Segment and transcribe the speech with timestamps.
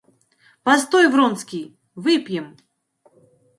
[0.65, 2.47] Постой, Вронский, выпьем.